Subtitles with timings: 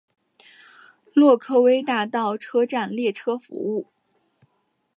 [1.13, 3.85] 洛克威大道车站列车服务。